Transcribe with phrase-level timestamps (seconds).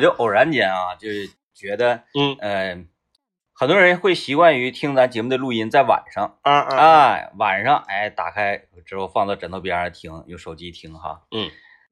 [0.00, 2.36] 就偶然间啊，就是觉得，嗯。
[2.40, 2.78] 呃，
[3.52, 11.20] 很多人会习惯于听咱节目的录音在晚上，啊啊，哎，晚上哎打开之后放到枕头边上听，用手机听哈。
[11.30, 11.50] 嗯，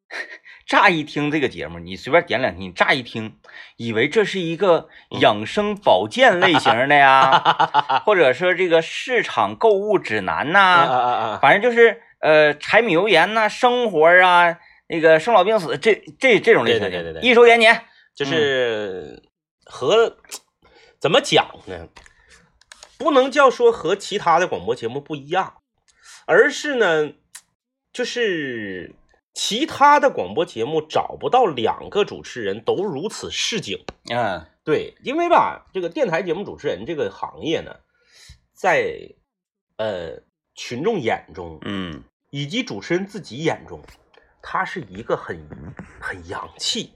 [0.67, 3.37] 乍一听这个节目，你随便点两听，你乍一听
[3.77, 5.21] 以为这是一个嗯。
[5.21, 7.31] 养生保健类型的呀，
[8.07, 17.31] 或者说这个市场购物指南呐、反正就是呃柴米油盐呐、生活啊，那个生老病死这这这种类型的，对对对对对。
[17.31, 17.83] 一手点点，
[18.19, 19.23] 就是
[19.65, 20.17] 和
[20.99, 21.89] 怎么讲呢？
[22.99, 25.63] 不能叫说和其他的广播节目不一样，
[26.27, 27.13] 而是呢，
[27.93, 28.97] 就是
[29.33, 33.85] 其他的广播节目找不到两个主持人都如此市井。
[34.11, 37.77] 嗯对，因为吧，这个电台节目主持人这个行业呢，
[38.53, 39.15] 在
[39.77, 40.21] 呃
[40.57, 43.81] 群众眼中，嗯以及主持人自己眼中，
[44.43, 45.39] 他是一个很
[46.01, 46.93] 很洋气、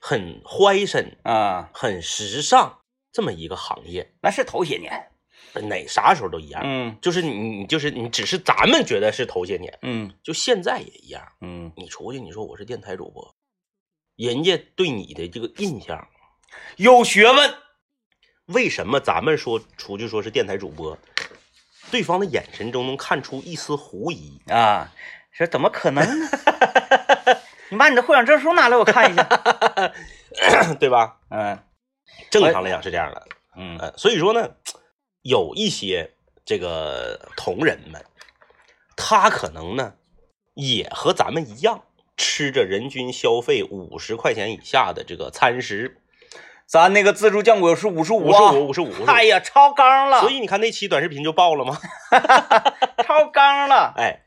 [0.00, 2.80] 很怀身、啊，很时尚
[3.12, 4.12] 这么一个行业。
[4.22, 5.10] 那是头些年，
[5.68, 11.22] 哪啥时候都一样，嗯就是你你就是你，只是咱们觉得是头些年，嗯就现在也一样。
[11.42, 13.34] 嗯，你出去你说我是电台主播，
[14.16, 16.08] 人家对你的这个印象，
[16.76, 17.54] 有学问，
[18.46, 20.98] 为什么咱们说出去说是电台主播，
[21.90, 24.40] 对方的眼神中能看出一丝狐疑。
[24.48, 24.90] 啊，
[25.30, 26.26] 说怎么可能呢？
[27.70, 29.22] 你把你的获奖证书拿来，我看一下。
[30.78, 31.16] 对吧？
[31.30, 31.58] 嗯
[32.30, 33.26] 正常来讲是这样的，
[33.56, 34.50] 嗯呃，所以说呢，
[35.22, 36.12] 有一些
[36.44, 38.04] 这个同仁们，
[38.96, 39.94] 他可能呢
[40.54, 41.82] 也和咱们一样，
[42.16, 46.02] 吃着人均消费五十块钱以下的这个餐食，
[46.66, 51.76] 咱那个自助酱果是五十五，五十五、五十五，哎呀，超纲了，所以你看那期短视频就爆了吗？
[53.04, 53.94] 超纲了。
[53.96, 54.26] 哎，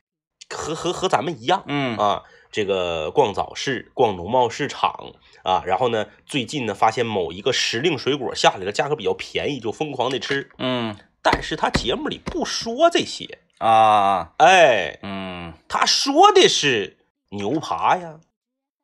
[0.54, 2.22] 和和和咱们一样嗯啊，
[2.54, 10.48] 这个逛早市、逛农贸市场啊，然后呢，最近呢发现某一个时令水果下来了，价格比较便宜，就疯狂的吃。
[10.58, 16.96] 嗯但是他节目里不说这些，啊哎，嗯，他说的是
[17.30, 18.20] 牛扒呀，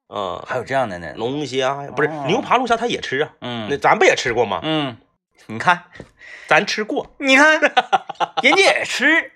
[0.09, 1.15] 嗯，还有这样的呢。
[1.15, 4.59] 龙虾呀，不是哦牛扒、龙虾他也吃啊，嗯那嗯咱不也吃过吗？
[4.65, 4.97] 嗯，
[5.47, 5.85] 你看
[6.49, 7.61] 咱吃过，你看，
[8.43, 9.33] 人家也吃，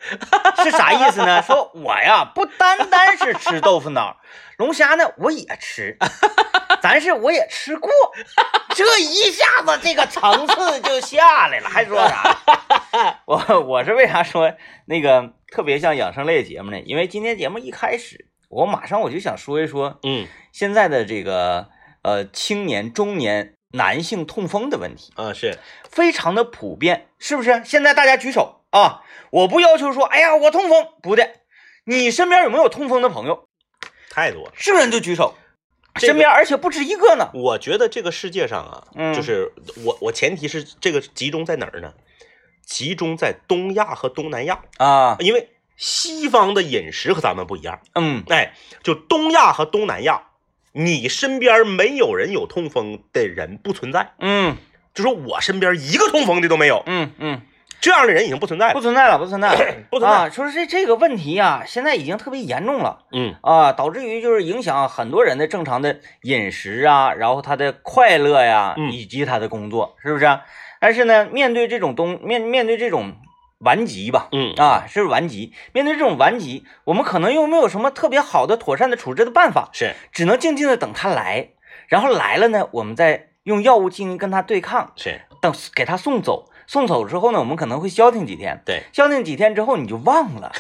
[0.63, 1.43] 是啥意思呢？
[1.43, 4.19] 说我呀，不单单是吃豆腐脑，
[4.59, 5.97] 龙虾呢我也吃，
[6.83, 7.91] 咱是我也吃过，
[8.75, 12.39] 这一下子这个层次就下来了，还说啥？
[13.27, 14.53] 我我是为啥说
[14.87, 16.79] 那个特别像养生类节目呢？
[16.81, 21.69] 因为今天节目一开始，我马上我就想说一说嗯现在的这个
[22.03, 25.13] 呃青年中年男性痛风的问题。
[25.17, 25.59] 啊是，
[25.91, 27.63] 非常的普遍，是不是？
[27.65, 29.03] 现在大家举手啊！
[29.31, 31.35] 我不要求说，哎呀，我痛风，不对，
[31.85, 33.49] 你身边有没有痛风的朋友？
[34.11, 34.53] 太多了。
[34.55, 35.35] 是不是人就举手？
[35.95, 37.31] 这个身边而且不止一个呢。
[37.35, 39.53] 我觉得这个世界上啊，嗯就是
[39.85, 41.95] 我我前提是这个集中在哪儿呢？
[42.67, 47.81] 集中在东亚和东南亚，啊，因为西方的饮食和咱们不一样。
[47.95, 50.29] 嗯哎，就东亚和东南亚，
[50.73, 54.57] 你身边没有人有痛风的人不存在，嗯
[54.95, 57.43] 就说我身边一个痛风的都没有，嗯嗯，
[57.85, 58.73] 这样的人已经不存在了。
[58.73, 60.31] 不存在了，不存在了， 不存在啊！
[60.31, 70.41] 说这这个问题啊、现在已经特别严重了嗯啊，导致于就是影响很多人的正常的饮食啊，然后他的快乐呀，嗯以及他的工作，是不是？
[70.81, 73.17] 但是呢，面对这种东面面对这种
[73.59, 75.53] 顽疾吧，嗯啊，是顽疾。
[75.75, 81.51] 面对这种顽疾，我们可能又没有什么特别好的、妥善的处置的办法，是只能静静的等他来。
[81.89, 86.49] 然后来了呢，我们再用药物进行跟他对抗，是，等给他送走。
[86.67, 90.53] 送走之后呢，我们可能会消停几天，对，消停几天之后你就忘了，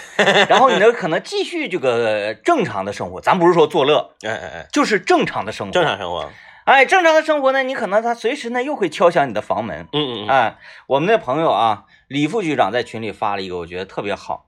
[0.48, 3.20] 然后你呢可能继续这个正常的生活。
[3.20, 5.72] 咱不是说作乐， 哎哎哎，就是正常的生活。
[5.72, 6.30] 正常生活。
[6.64, 9.86] 哎，正常的生活呢，你可能他随时呢又会敲响你的房门。
[9.92, 10.56] 嗯嗯嗯，哎，
[10.86, 14.46] 我们的朋友啊，李副局长在群里发了一个，我觉得特别好。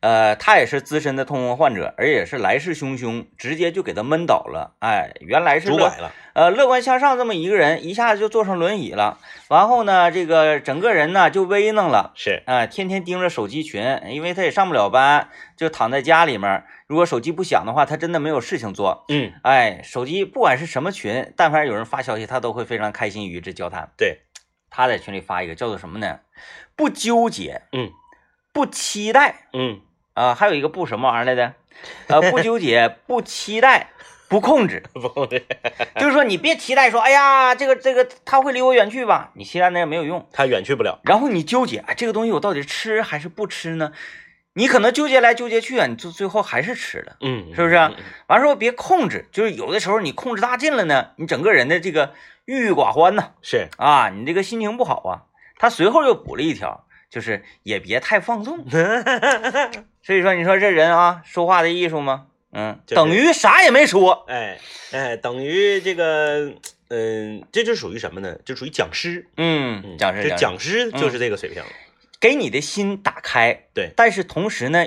[0.00, 4.76] 呃，他也是资深的痛风患者，而且是来势汹汹，直接就给他闷倒了。
[4.78, 6.12] 哎，原来是乐拄拐了。
[6.36, 9.18] 呃乐观向上这么一个人，一下子就坐上轮椅了。
[9.48, 12.12] 然后呢，这个整个人呢就微弄了。
[12.14, 16.62] 是，啊、天天盯着手机群，因为他也上不了班，就躺在家里面。
[16.86, 19.06] 如果手机不响的话，他真的没有事情做。
[19.08, 23.88] 嗯，哎，手机不管是什么群，但凡有人发消息，他都会非常开心与之交谈。
[23.96, 24.18] 对，
[24.68, 26.20] 他在群里发一个叫做什么呢？
[26.76, 27.90] 不纠结，嗯，
[28.52, 29.80] 不期待嗯
[30.12, 31.54] 啊、还有一个不什么玩意儿来的？
[32.08, 33.88] 呃，不纠结，不期待，
[34.28, 34.82] 不控制。
[34.94, 35.44] 不控制，
[35.98, 39.30] 就是说，你别期待说，哎呀，这个这个他会离我远去吧？
[39.34, 40.26] 你期待那也没有用。
[40.32, 41.00] 他远去不了。
[41.04, 43.92] 然后你纠结，哎，这个东西我到底吃还是不吃呢？
[44.54, 47.16] 你可能纠结来纠结去啊，你最最后还是吃了。
[47.20, 47.92] 嗯，是不是啊
[48.28, 52.14] 完事后别控制，就是有的时候你控制大劲了呢，你整个人的这个
[52.46, 55.24] 郁郁寡欢呐，是，啊，你这个心情不好啊。
[55.58, 58.64] 他随后又补了一条，就是也别太放纵。
[60.02, 62.26] 所以说，你说这人啊，说话的艺术吗？
[62.56, 64.24] 嗯，就是等于啥也没说。
[64.28, 64.58] 哎
[64.92, 66.54] 哎，等于这个，
[66.88, 68.34] 嗯，这就属于什么呢？
[68.46, 71.62] 就属于讲师，嗯，嗯讲师这讲师就是这个水平。
[72.18, 74.86] 给你的心打开，对但是同时呢，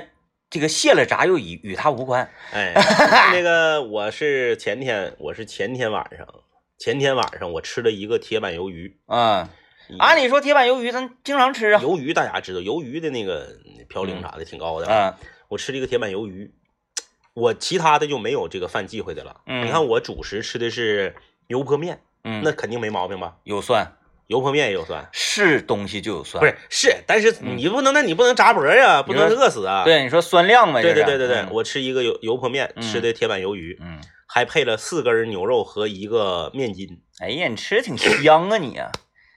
[0.50, 2.28] 这个卸了闸又与与他无关。
[2.52, 2.74] 哎，
[3.32, 6.26] 那个我是前天，我是前天晚上，
[6.80, 8.98] 前天晚上我吃了一个铁板鱿鱼。
[9.06, 9.48] 嗯，
[10.00, 11.80] 按理说铁板鱿鱼咱经常吃啊。
[11.80, 13.56] 鱿鱼大家知道，鱿鱼的那个
[13.88, 14.88] 嘌呤啥的挺高的。
[14.88, 15.14] 嗯
[15.50, 16.48] 我吃了一个铁板鱿鱼，
[17.34, 19.40] 我其他的就没有这个犯忌讳的了。
[19.46, 21.14] 嗯你看我主食吃的是
[21.46, 23.36] 油泼面，嗯，那肯定没毛病吧？
[23.44, 23.92] 有蒜，
[24.26, 25.08] 油泼面也有蒜。
[25.12, 26.40] 是东西就有蒜。
[26.40, 29.84] 不是是，但是你不能，那你不能扎脖呀，不能饿死啊。
[29.84, 30.80] 对，你说酸量嘛？
[30.82, 37.00] 对对对对对，嗯我吃一个油油泼面，嗯吃的铁板鱿鱼，嗯，还配了四根牛肉和一个面筋。
[37.20, 38.90] 哎呀，你吃的挺香啊你呀，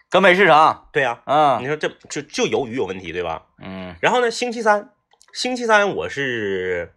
[0.09, 3.47] 搁美市场对呀、啊你，说这就就鱿鱼有问题对吧？
[3.63, 4.91] 嗯然后呢，星期三，
[5.33, 6.93] 星期三我是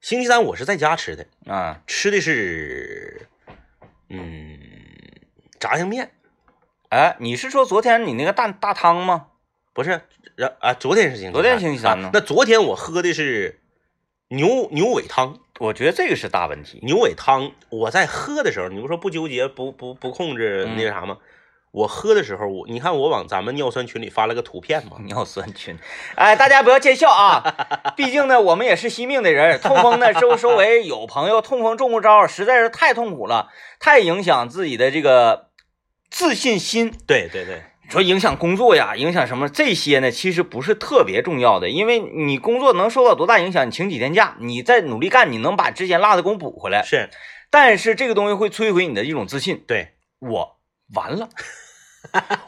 [0.00, 3.28] 星期三我是在家吃的，啊，吃的是
[4.08, 4.58] 嗯
[5.58, 6.12] 炸酱面，
[6.88, 9.26] 哎，你是说昨天你那个大大汤吗？
[9.72, 10.02] 不是，
[10.36, 13.60] 然啊昨天是星期三，昨天星期三呢啊那昨天我喝的是
[14.28, 15.40] 牛牛尾汤。
[15.58, 16.78] 我觉得这个是大问题。
[16.82, 21.18] 牛尾汤，我在喝的时候，你不说不纠结、不不不控制嗯那个啥吗？
[21.70, 25.76] 我喝的时候，我你看我往咱们尿酸群里发了个图片嘛， 尿酸群，
[26.16, 27.92] 哎，大家不要见笑啊！
[27.96, 29.60] 毕竟呢，我们也是惜命的人。
[29.60, 35.48] 痛风呢，周 周围有朋友痛风中过招，实在是太痛苦了，太影响自己的这个
[36.10, 36.92] 自信心。
[37.06, 39.48] 对对对，你说影响工作呀，影响什么？
[39.48, 46.82] 这些呢，其实不是特别重要的，因为你工作能受到多大影响，你请几天假，你再努力干，你能把之前落的工补回来。
[46.82, 47.10] 是，
[47.50, 49.62] 但是这个东西会摧毁你的一种自信。
[49.66, 50.57] 对，我
[50.94, 51.28] 完了，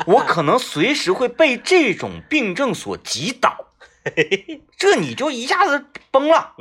[0.06, 3.72] 我可能随时会被这种病症所击倒，
[4.78, 6.54] 这你就一下子崩了啊，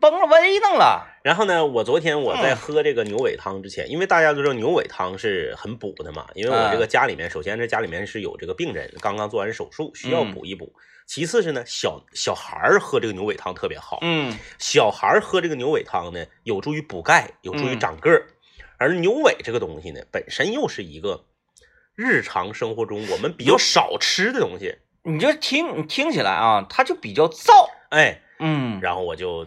[0.00, 1.06] 崩了，危弄了。
[1.24, 10.72] 然后呢，我昨天我在嗯喝这个牛尾汤之前，因为大家都知道牛尾汤是很补的嘛，因为我这个家里面，首先这家里面是有这个病人，刚刚做完手术，需要嗯补一补。
[11.08, 18.26] 其次是呢，小小孩儿喝这个牛尾汤特别好，嗯小孩儿喝这个牛尾汤呢，有助于补钙，有助于嗯长个儿。
[18.78, 21.24] 而牛尾这个东西呢，本身又是一个
[21.94, 27.68] 日常生活中我们比较少吃的东西，你就听你听起来啊，它就比较燥。
[27.90, 28.80] 哎，嗯。
[28.80, 29.46] 然后我就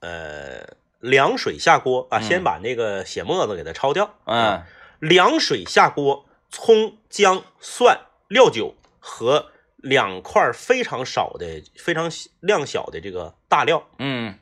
[0.00, 0.66] 呃
[1.00, 2.22] 凉水下锅啊，嗯。
[2.22, 4.62] 先把那个血沫子给它焯掉，嗯
[4.98, 14.38] 凉水下锅，葱、姜、蒜、料酒和两块非常少的、非常量小的这个大料，嗯，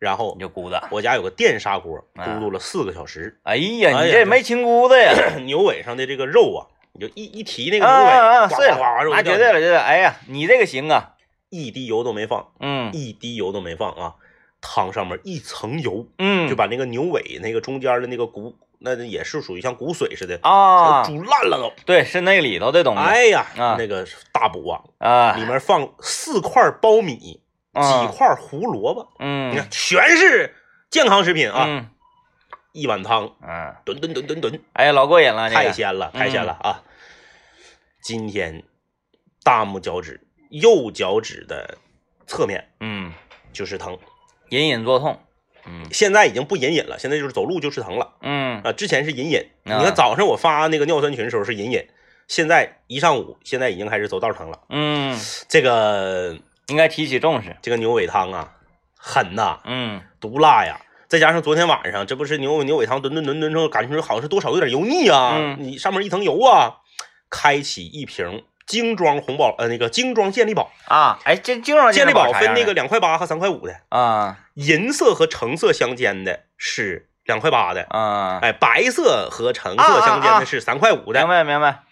[0.00, 0.82] 然后你就咕的。
[0.90, 3.38] 我家有个电砂锅，啊咕嘟了四个小时。
[3.44, 5.36] 哎呀，你这没清咕的呀！
[5.46, 9.80] 牛尾上的这个肉啊，你就一一提那个啊牛尾，啊啊，呱是呱呱肉就掉那绝对了，绝对了。
[9.82, 11.14] 哎呀，你这个行啊。
[11.52, 14.14] 一滴油都没放，嗯一滴油都没放啊，
[14.60, 21.72] 汤上面一层油，嗯，就把那个牛尾那个中间的那个骨，那也是属于像骨髓似的，啊，煮烂了都。
[21.84, 23.00] 对，是那里头的东西。
[23.00, 27.40] 哎呀，啊那个大补啊，啊，里面放四块苞米，
[27.74, 29.52] 几啊块胡萝卜，嗯。
[29.52, 30.54] 你看全是
[30.90, 31.88] 健康食品啊，嗯。
[32.72, 36.82] 一碗汤，嗯，吨吨吨吨吨，哎呀，老过瘾了，太鲜了，太鲜嗯了啊！
[38.00, 38.62] 今天
[39.42, 41.78] 大拇脚趾、右脚趾的
[42.28, 43.12] 侧面嗯，
[43.52, 43.98] 就是疼，
[44.50, 45.18] 隐隐作痛。
[45.66, 45.84] 嗯。
[45.90, 48.14] 现在已经不隐隐了，现在就是走路就是疼了。
[48.22, 48.60] 嗯。
[48.62, 48.72] 啊！
[48.72, 51.84] 之前是隐隐，你啊看早上我发那个尿酸群的时候是隐隐，
[52.28, 54.60] 现在一上午，现在已经开始走道疼了。
[54.68, 56.38] 嗯，这个
[56.70, 57.56] 应该提起重视。
[57.60, 58.48] 这个牛尾汤啊，
[58.96, 60.80] 狠呐，嗯毒辣呀！
[61.08, 66.76] 再加上昨天晚上，这不是牛牛尾汤炖炖炖炖之后，感觉好像是多少有点油腻啊，嗯你上面一层油啊，
[67.28, 81.82] 开启一瓶精装红宝呃那个精装健力宝，啊，哎，这精装健力宝宝分那个两块八和三块五的，啊银色和橙色相间的是两块八的，啊，哎，白色和橙色相间的是三块五的明，白明白。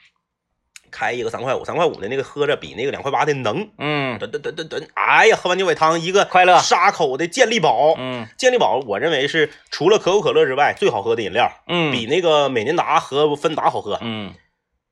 [0.91, 4.19] 开一个三块五，三块五的那个喝着比那个两块八的能，嗯。
[4.19, 6.59] 等等等等等，哎呀，喝完牛尾汤一个快乐。
[6.61, 8.27] 沙口的健力宝，嗯。
[8.37, 11.51] 健力宝我认为是除了可口可乐之外最好喝的饮料。
[11.67, 13.99] 嗯，比那个美年达和芬达好喝。
[14.01, 14.35] 嗯。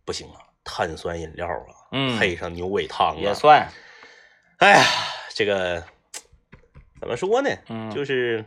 [0.05, 2.19] 不行啊，碳酸饮料啊，嗯。
[2.19, 3.69] 配上牛尾汤啊，也算。
[4.59, 4.85] 哎呀，
[5.35, 5.83] 这个
[7.00, 7.50] 怎么说呢？
[7.69, 7.91] 嗯。
[7.91, 8.45] 就是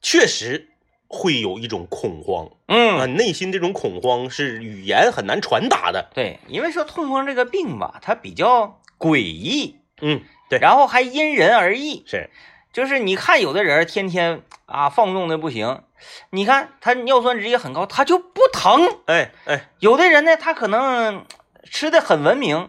[0.00, 0.68] 确实
[1.08, 6.10] 会有一种恐慌啊，嗯，内心这种恐慌是语言很难传达的。
[6.14, 9.78] 对，因为说痛风这个病吧，它比较诡异。
[10.00, 12.30] 嗯，对然后还因人而异，是，
[12.72, 15.82] 就是你看有的人天天啊放纵的不行，
[16.30, 18.98] 你看他尿酸值也很高，他就不疼。
[19.06, 21.24] 哎哎有的人呢，他可能
[21.62, 22.68] 吃的很文明，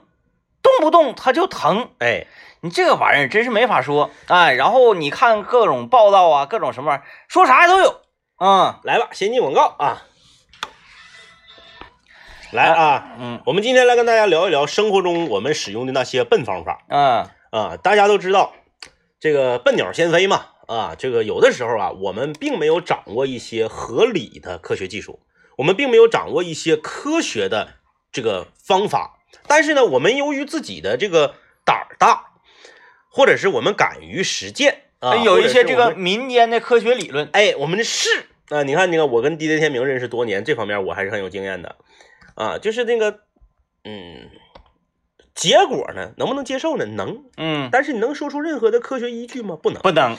[0.61, 1.89] 动不动他就疼。
[1.97, 2.27] 哎，
[2.61, 4.53] 你这个玩意儿真是没法说哎。
[4.53, 8.01] 然后你看各种报道啊，各种什么玩意儿，说啥都有。
[8.37, 10.05] 嗯来吧，先进广告啊。
[12.51, 13.41] 来啊，嗯。
[13.45, 16.83] 我们今天来跟大家聊一聊生活中我们使用的那些笨方法。
[16.89, 17.77] 嗯啊。
[17.77, 18.53] 大家都知道，
[19.21, 25.21] 这个笨鸟先飞嘛啊，这个有的时候啊，我们并没有掌握一些合理的科学技术，
[25.57, 27.75] 我们并没有掌握一些科学的
[28.11, 32.33] 这个方法，但是呢，我们由于自己的这个胆儿大，
[33.09, 37.29] 或者是我们敢于实践啊，有一些这个民间的科学理论。
[37.33, 38.09] 哎，我们是
[38.49, 41.75] 啊，你看那个我跟 DJ 天明认识多年，这方面我还是很有经验的
[42.35, 43.19] 啊，就是那个
[43.83, 44.29] 嗯，
[45.33, 46.85] 结果呢能不能接受呢？
[46.85, 49.57] 能，嗯，但是你能说出任何的科学依据吗？
[49.61, 49.81] 不能。
[49.81, 50.17] 不能。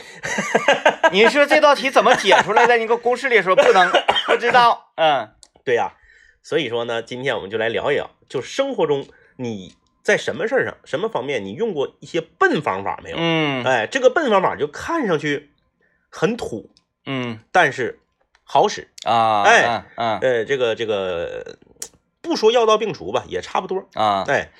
[1.13, 2.77] 你说这道题怎么解出来的？
[2.77, 3.91] 你给我公式里说不能，
[4.27, 4.93] 不知道。
[4.97, 5.31] 嗯
[5.65, 5.95] 对呀、
[6.43, 9.07] 所以说呢，今天我们就来聊一聊，就生活中
[9.37, 9.75] 你
[10.07, 13.17] 在什么事儿上、什么方面你用过一些笨方法没有？
[13.19, 15.51] 嗯哎，这个笨方法就看上去
[16.09, 16.71] 很土，
[17.07, 17.99] 嗯但是
[18.45, 18.93] 好使。
[19.03, 21.59] 啊，哎嗯嗯呃，这个这个
[22.23, 23.89] 不说药到病除吧，也差不多。
[23.95, 24.53] 啊，哎，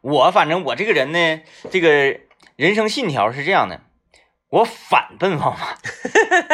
[0.00, 2.18] 我反正我这个人呢，这个
[2.56, 3.82] 人生信条是这样的，
[4.48, 5.78] 我反笨方法，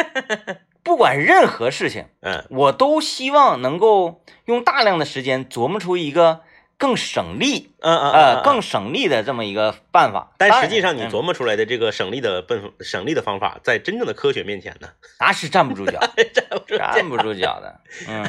[0.82, 6.40] 不管任何事情，嗯我都希望能够用大量的时间琢磨出一个
[6.80, 10.32] 更省力，嗯嗯呃，嗯更省力的这么一个办法。
[10.38, 14.88] 但实际上，你嗯琢磨出来的这个省力的笨省力的方法，在真正的科学面前呢，
[15.20, 16.00] 那是站不住脚，
[16.32, 17.80] 站不住站不住脚的。
[18.08, 18.26] 嗯，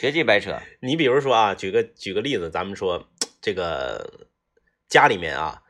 [0.00, 0.58] 学鸡白扯。
[0.80, 3.06] 你比如说啊，举个举个例子，咱们说
[3.42, 4.26] 这个
[4.88, 5.60] 家里面啊，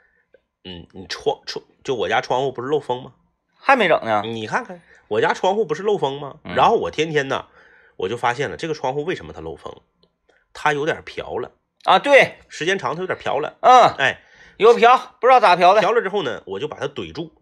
[0.65, 3.13] 嗯，你窗窗就我家窗户不是漏风吗？
[3.59, 6.37] 还没整呢，你看看我家窗户不是漏风吗？
[6.45, 7.47] 嗯然后我天天呢，
[7.97, 9.75] 我就发现了这个窗户为什么它漏风，
[10.53, 11.51] 它有点瓢了，
[11.85, 13.57] 啊，对，时间长它有点瓢了。
[13.61, 14.21] 嗯，哎，
[14.57, 15.81] 有瓢，不知道咋瓢的。
[15.81, 17.33] 瓢了之后呢，我就把它怼住，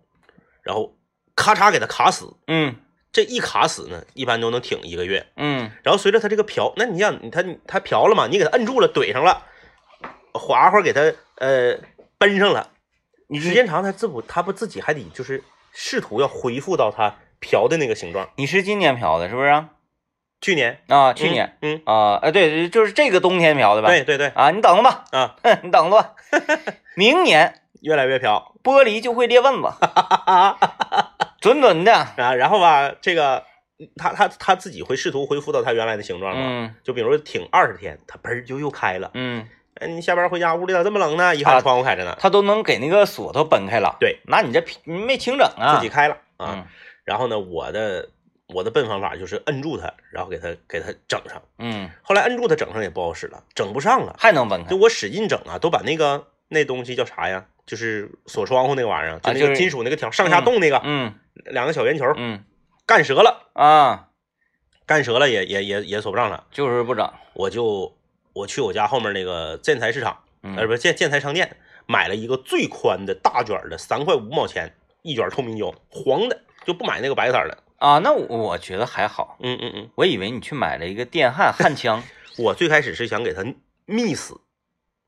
[0.62, 0.96] 然后
[1.34, 2.36] 咔嚓给它卡死。
[2.46, 2.76] 嗯
[3.12, 5.26] 这一卡死呢，一般都能挺一个月。
[5.36, 9.42] 嗯然后随着它这个瓢，那你想，它它瓢了嘛，你给它摁住了，怼上了，
[10.34, 11.00] 滑滑给它
[11.38, 11.78] 呃
[12.18, 12.72] 奔上了，
[13.28, 18.28] 你时间长它自不它不自己还得就是试图要恢复到它瓢的那个形状。
[18.36, 19.70] 你是今年瓢的，是不是啊？
[20.46, 23.88] 去年，啊，去年嗯，啊，哎，对，就是这个冬天瓢的嗯吧？
[23.88, 26.12] 对对对啊，你等着吧，啊，哼， 你等着吧，
[26.94, 29.68] 明年越来越瓢玻璃就会裂纹子，
[31.40, 31.92] 准准的。
[31.92, 33.42] 啊，然后吧，这个
[33.96, 39.10] 它它它自己会试图恢复到它原来的形状嘛，嗯就比如说挺二十天，它嘣儿就又开了。
[39.14, 39.44] 嗯，
[39.80, 41.34] 哎，你下班回家屋里咋这么冷呢？
[41.34, 43.96] 一看啊窗户开着呢，它都能给那个锁头崩开了。
[43.98, 45.74] 对，那你这你没清整啊？
[45.74, 46.54] 自己开了啊。
[46.58, 46.66] 嗯
[47.06, 48.08] 然后呢，我的
[48.48, 51.42] 我的笨方法就是摁住它，然后给它给它整上。
[51.58, 54.14] 嗯，后来摁住它整上也不好使了，整不上了。
[54.18, 54.76] 还能崩开就。
[54.76, 57.46] 我使劲整啊，都把那个那东西叫啥呀？
[57.66, 61.12] 就是锁窗户那个玩意儿，就那个金属那个条上下动那个，嗯
[61.46, 62.44] 两个小圆球嗯
[62.86, 64.10] 干折了，啊，
[64.86, 66.46] 干折了也也也也锁不上了。
[66.52, 67.12] 就是不整。
[67.34, 67.98] 我就
[68.32, 74.72] 我去我家后面那个建材市场，嗯呃，不是建建材商店，买了一个最宽的大卷的，三块五毛钱
[75.02, 77.58] 一卷透明胶，黄的，就不买那个白色儿的。
[77.78, 79.36] 啊，那我我觉得还好。
[79.40, 82.02] 嗯嗯嗯，我以为你去买了一个电焊焊枪。
[82.38, 83.42] 我最开始是想给它
[83.86, 84.38] 密死，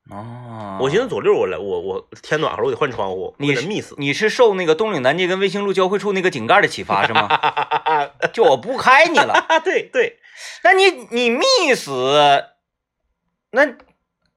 [0.09, 3.93] 哦，我寻思左六我来我我天暖和了我得换窗户，我你密死。
[3.99, 7.29] 你是受那个东岭南街跟卫星路交汇处那个井盖的启发是吗？
[8.33, 9.33] 就我不开你了。
[9.47, 10.17] 啊，对对，
[10.63, 11.45] 那你你密
[11.75, 12.45] 死，
[13.51, 13.75] 那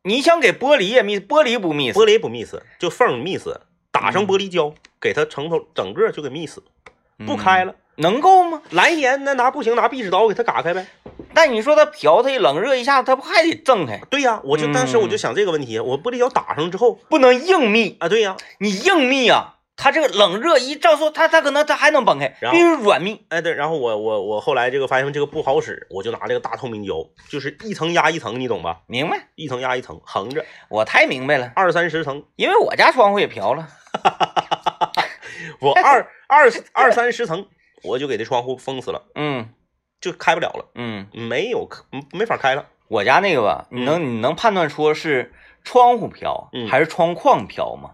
[0.02, 6.62] 你想给玻璃也密，玻璃不密死玻璃不密死，就缝密死，打嗯上玻璃胶，给它成头整个就给密死，
[7.26, 7.74] 不开了。
[7.96, 8.62] 能够吗？
[8.70, 10.86] 来年那拿不行，拿壁纸刀给它嘎开呗。
[11.34, 14.00] 但你说它瓢它一冷热一下，它不还得挣开？
[14.10, 23.24] 对呀，我就嗯当时我就想这个问题，我玻璃胶打上之后不能硬密，啊，对呀，你硬密啊，它这个冷热一照说，它它可能它还能崩开，必须软密。
[23.30, 26.94] 哎对，然后我我我后来这个发现这个不好使，我就拿这个大透明胶，
[27.30, 28.80] 就是一层压一层，你懂吧？
[28.86, 29.28] 明白？
[29.36, 33.68] 一层压一层，横着我太明白了，二三十层，因为我家窗户也瓢了。
[35.60, 37.46] 我二二二三十层，
[37.82, 39.48] 我就给这窗户封死了，嗯
[40.00, 41.68] 就开不了了，嗯，没有
[42.12, 42.66] 没法开了。
[42.88, 45.32] 我家那个吧，你能你能判断出是
[45.64, 47.92] 窗户瓢嗯还是窗框飘吗？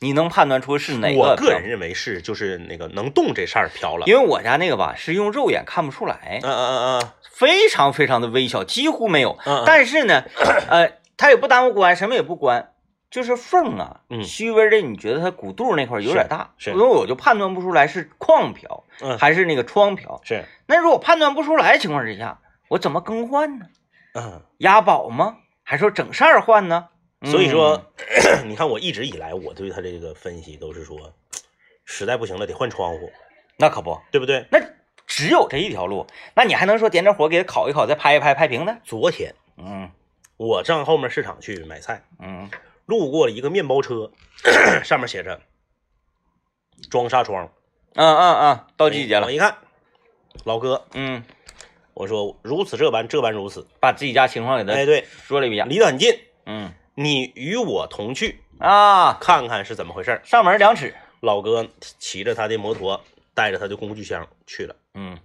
[0.00, 1.36] 你能判断出是哪个我？
[1.36, 4.06] 个人认为是就是那个能动这扇儿飘了。
[4.06, 9.36] 因为我家那个吧是用肉眼看不出来，嗯嗯嗯非常非常的微小，几乎没有。
[9.44, 10.22] 嗯嗯，但是呢，
[10.70, 12.70] 呃，它也不耽误关，什么也不关，
[13.10, 20.20] 就是缝啊，嗯虚微的，你觉得它鼓肚那块有点大，是是所以我就判断不出来是框瓢嗯，还是那个窗瓢。
[20.24, 23.66] 是，那如果判断不出来情况之下，我怎么更换呢？
[24.14, 25.38] 嗯，押宝吗？
[25.62, 26.88] 还是说整扇换呢？
[27.24, 27.82] 所以嗯说，
[28.46, 30.96] 你看我一直以来我对他这个分析都是说，
[31.84, 33.10] 实在不行了得换窗户，
[33.56, 34.46] 那可不，对不对？
[34.50, 34.60] 那
[35.06, 38.78] 只有这一条路，那你还能说点点火给它烤一烤，再拍一拍拍平呢？
[38.84, 39.90] 昨天嗯
[40.36, 42.48] 我上后面市场去买菜，嗯
[42.88, 44.10] 路过了一个面包车，
[44.82, 45.42] 上面写着
[46.90, 47.52] 装纱窗，
[47.94, 49.58] 嗯嗯嗯，到季节了我，一看，
[50.44, 51.22] 老哥，嗯，
[51.92, 53.66] 我说如此这般，这般如此。
[53.78, 55.68] 把自己家情况给他哎，对，说了一遍。
[55.68, 60.20] 离得很近，嗯你与我同去，啊，看看是怎么回事。
[60.24, 60.94] 上门两尺。
[61.20, 61.68] 老哥
[61.98, 63.04] 骑着他的摩托，
[63.34, 64.76] 带着他的工具箱去了。
[64.94, 65.18] 嗯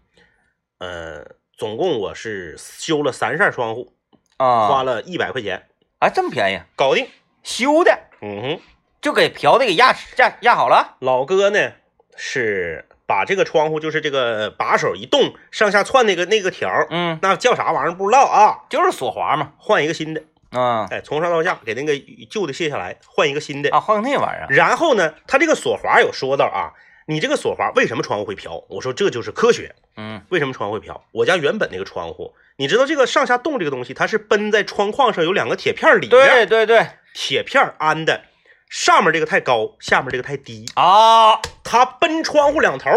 [0.79, 1.23] 呃，
[1.55, 3.93] 总共我是修了三扇窗户，
[4.35, 7.07] 啊，花了一百块钱，啊这么便宜，搞定。
[7.43, 8.59] 修的嗯哼，
[9.01, 10.95] 就给瓢的给压压压好了。
[10.99, 11.73] 老哥呢
[12.15, 19.51] 是把这个窗户，就是这个把手一动，上下窜那个那个条，嗯，那叫啥玩意儿不知道啊，就是锁滑嘛。
[19.57, 20.23] 换一个新的。
[20.51, 21.93] 啊哎，从上到下给那个
[22.29, 23.69] 旧的卸下来，换一个新的。
[23.71, 24.47] 啊，换个那玩意儿。
[24.49, 26.71] 然后呢，他这个锁滑有说到啊，
[27.07, 28.63] 你这个锁滑为什么窗户会飘？
[28.69, 29.75] 我说这就是科学。
[29.97, 31.03] 嗯为什么窗户会飘？
[31.11, 38.23] 我家原本那个窗户，你知道这个上下动这个东西，它是奔在窗框上有两个铁片里面，对对对铁片安的，
[38.69, 42.89] 上面这个太高，下面这个太低，啊，它奔窗户两头。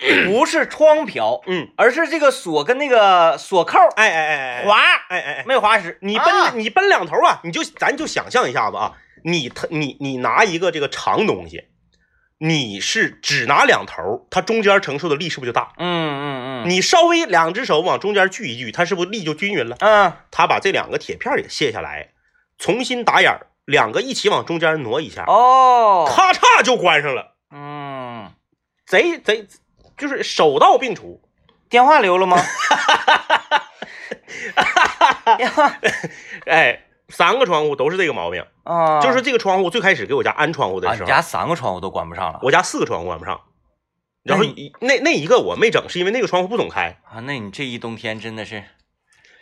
[0.26, 5.98] 不是窗瓢， 嗯，而是这个锁跟那个锁扣哎哎哎哎，滑，哎哎哎，没滑实。
[6.00, 11.64] 你啊奔你奔两头啊，你就咱就想象一下子啊，你他你你拿一个这个长东西，
[12.38, 15.70] 你是只拿两头，它中间承受的力是不是就大？
[15.76, 19.76] 嗯嗯嗯你稍微两只手往中间聚一聚，它是不是力就均匀了？
[19.80, 22.08] 嗯他把这两个铁片也卸下来，
[22.56, 28.32] 重新打眼儿，两个一起往中间挪一下，哦，咔嚓就关上了，嗯，
[28.86, 29.46] 贼贼
[29.96, 31.20] 就是手到病除。
[31.68, 32.36] 电话留了吗？
[35.36, 35.72] 电 话
[36.46, 42.40] 哎，三个窗户都是这个毛病，啊，就是这个窗户最开始给我家安窗户啊，的时候，你家三个窗户都关不上了。
[42.42, 43.40] 我家四个窗户关不上，
[44.24, 48.64] 然后那一那那一个我没整，是因为那个窗户不总开，啊，那你这一冬天真的是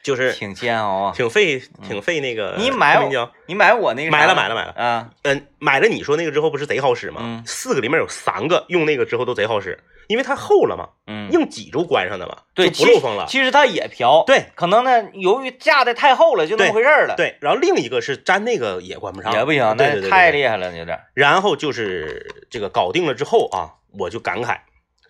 [0.02, 1.12] 就是挺煎熬啊。
[1.14, 2.54] 挺费挺费那个。
[2.58, 2.98] 你买
[3.46, 7.20] 你买我那个买了买了买了，啊，嗯，买了你说那个之后不是贼好使吗？
[7.22, 13.26] 嗯四个里面有三个用那个之后都贼好使，因为它厚了嘛，嗯，硬挤住关上的嘛，对，就不漏风了。
[13.28, 20.98] 其实它也瓢，对可能呢，由于架的太厚了，就那么回事儿了。，对，然后另一个是粘那个也关不上，也不行，那太厉害了，有点。
[21.14, 24.58] 然后就是这个搞定了之后啊，我就感慨，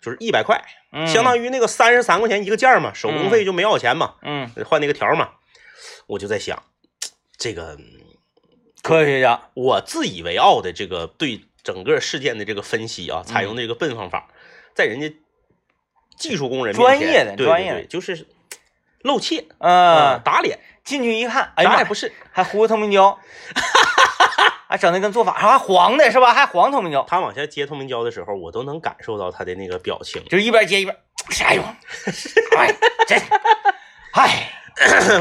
[0.09, 5.31] 就是一百块，嗯，相当于那个三十三块钱一个件儿嘛，手工费就没要钱嘛，嗯，换那个条嘛。
[6.07, 6.63] 我就在想，
[7.37, 7.79] 这个
[8.83, 14.29] 科学家，我自以为傲的这个对整个事件的这个分析啊，采用的这个笨方法，
[14.75, 15.15] 在人家
[16.17, 18.27] 技术工人专业的对专业的对对，就是
[19.03, 22.11] 露怯，嗯，打脸，进去一看，啥也不是。
[22.33, 23.19] 还糊个透明胶，
[24.69, 26.35] 还整的跟做法还黄的是吧？
[26.35, 30.23] 还黄透明胶，他往下接透明胶的时候，我都能感受到他的那个表情。
[30.27, 30.95] 就是一边接一边，
[31.43, 31.63] 哎呦，
[32.57, 32.75] 哎，
[33.07, 33.19] 真，
[34.13, 34.51] 哎，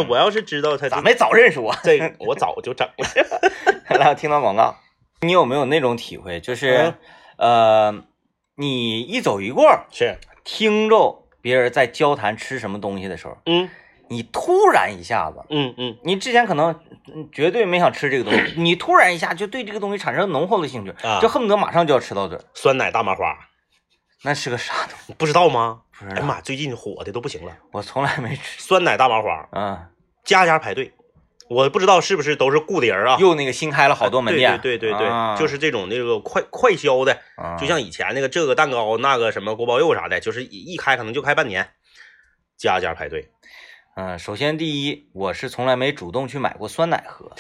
[0.10, 1.74] 我要是知道他咋没早认识我？
[1.82, 3.08] 这个，我早就整了。
[3.98, 4.76] 来，我听到广告，
[5.22, 6.42] 你有没有那种体会？
[6.42, 6.94] 就是，
[7.38, 8.04] 呃，
[8.56, 13.70] 你一走一过，是，听着别人在交谈吃什么东西的时候，嗯
[14.10, 16.72] 你突然一下子，嗯嗯你之前可能
[17.14, 22.38] 嗯绝对没想吃这个东西，你突然一下就对这个东西产生浓厚的兴趣，啊就恨不得马上就要吃到嘴。
[22.54, 23.38] 酸奶大麻花，
[24.24, 25.14] 那是个啥东西？
[25.18, 25.82] 不知道吗？
[26.00, 28.62] 不知道，哎呀妈，最近火的都不行了，我从来没吃。
[28.62, 29.88] 酸奶大麻花，嗯，
[30.24, 30.94] 家家排队。
[31.50, 33.16] 我不知道是不是都是雇的人啊？
[33.22, 41.70] 又那个新开了好多门店，对对对对对，啊就是这种那个快快销的，啊就像以前那个这个蛋糕那个什么锅包肉啥的，就是一一开可能就开半年，
[42.58, 43.30] 家家排队。
[44.00, 47.32] 嗯，首先第一，我是从来没主动去买过酸奶喝；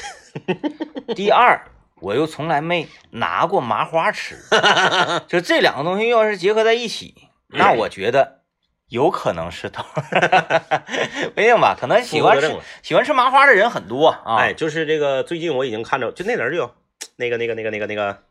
[1.13, 1.67] 第二，
[2.01, 4.35] 我又从来没拿过麻花吃。
[5.29, 7.13] 就这两个东西要是结合在一起，
[7.49, 8.41] 那我觉得
[8.89, 10.63] 有可能是豆儿，
[11.35, 11.77] 不一定吧？
[11.79, 14.37] 可能喜欢吃喜欢吃麻花的人很多啊。
[14.37, 16.73] 哎，就是这个最近我已经看着，就那人就有
[17.17, 18.23] 那个那个那个那个那个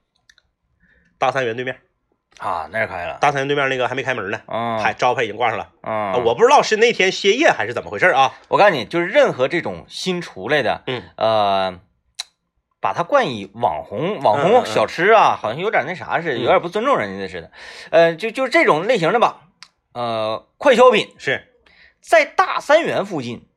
[1.17, 1.79] 大三元对面，
[2.39, 5.71] 啊，那儿开了，大三元对面那个还没开门呢，嗯，还招牌已经挂上了。
[5.83, 8.35] 嗯，啊，我不知道是那天歇业还是怎么回事啊。
[8.49, 11.81] 我告诉你，就是任何这种新出来的，嗯呃，
[12.81, 17.51] 把它冠以网红网红小吃啊，好像有点那啥似的，嗯有点不尊重人家的似的。
[17.91, 19.41] 呃，就就这种类型的吧，
[19.95, 21.55] 呃，快消品是
[22.03, 23.49] 在大三元附近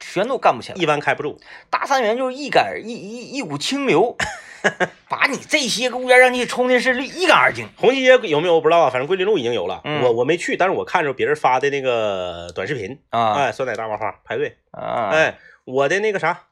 [0.00, 0.76] 全都干不起来。
[0.76, 4.16] 一般开不住，大三元就是一杆一一一股清流，
[5.08, 7.68] 把你这些个乌烟瘴气、冲的是绿一干二净。
[7.76, 8.54] 红旗街有没有？
[8.54, 9.80] 我不知道啊，反正桂林路已经有了。
[9.84, 10.02] 嗯。
[10.02, 13.34] 我我没去，但是我看着别人发的那个短视频，啊。
[13.34, 16.44] 哎，酸奶大麻花排队，啊，哎，我的那个啥，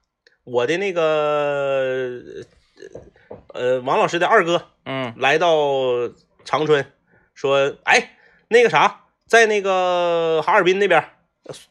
[0.44, 2.20] 我的那个
[3.54, 5.14] 呃王老师的二哥嗯。
[5.16, 5.56] 来到
[6.44, 6.84] 长春，
[7.34, 8.16] 说，哎，
[8.48, 11.04] 那个啥，在那个哈尔滨那边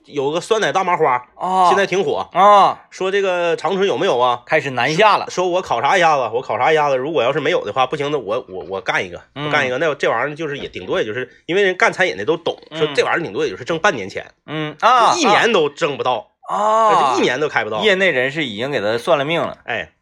[0.06, 2.28] 有个酸奶大麻花，啊，现在挺火。
[2.34, 4.44] 啊说这个长春有没有啊？
[4.46, 5.30] 开始南下了。
[5.30, 9.78] 说我考察一下子，我考察一下子，如果要是没有的话，不行的，我我我干一个，嗯我干一个。
[9.78, 17.82] 那这玩意儿就是也顶多也就是因为人干餐饮的都懂，说嗯这玩意儿顶多也就是挣半年钱，嗯啊，一年都挣不到，啊，就一年都开不到。
[17.82, 19.58] 业内人士已经给他算了命了。
[19.66, 19.94] 哎，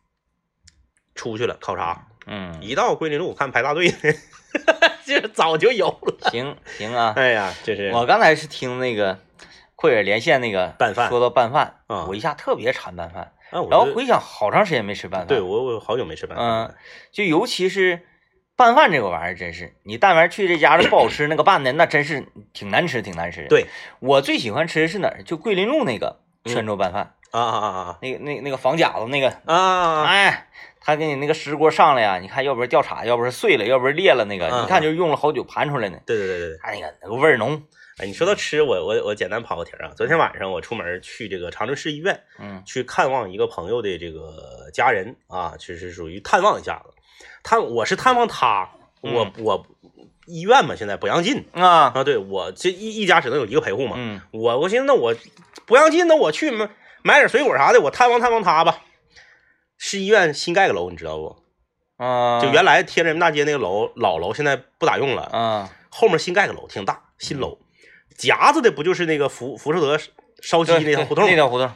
[1.15, 3.93] 出去了考察，嗯，一到桂林路看排大队，
[5.05, 6.29] 这早就有了。
[6.31, 9.17] 行行啊，哎呀，这是我刚才是听那个
[9.79, 16.75] 慧尔连线那个拌饭说到拌饭，啊我一下特别馋拌饭，啊，然后回想好长时间没吃拌饭，对我我好久没吃拌饭嗯，，
[17.11, 18.01] 就尤其是
[18.55, 23.67] 拌饭这个玩意儿，真是你但凡去这家的不好吃，那个拌的那真是挺难吃，挺难吃。，对
[23.99, 25.21] 我最喜欢吃的是哪儿？
[25.23, 30.03] 就桂林路那个泉州拌饭，啊啊啊啊那个那那个房夹子那个，啊啊啊！
[30.07, 30.47] 哎，
[30.81, 37.61] 他给你那个石锅上来呀，你看要不是掉碴，要不是碎了，要不是裂了，那个嗯一看就是用了好久盘出来呢，对对对对对，他那个那个味儿浓。
[37.97, 39.91] 哎，你说到吃，我我我简单跑个题儿啊。
[39.95, 46.93] 昨天晚上我出门去这个长春市医院，嗯去看望一个朋友的这个家人啊，就是属于探望一下子。
[47.41, 48.69] 探我是探望他，
[49.01, 49.65] 我、嗯我
[50.27, 53.95] 医院嘛现在不让进啊，啊，对我这一一家只能有一个陪护嘛。
[53.97, 55.15] 嗯我我寻思那我
[55.65, 56.69] 不让进，那我去买
[57.01, 58.83] 买点水果啥的，我探望探望他吧。
[59.79, 61.35] 市医院新盖个楼，你知道不？
[61.95, 67.57] 啊，就原来贴人民大街那个楼老楼，现在不咋用了，啊，后面新盖个楼挺大，新楼
[68.17, 69.97] 夹子的不就是那个福福寿德
[70.41, 71.25] 烧鸡那条胡同？
[71.25, 71.71] 那条胡同，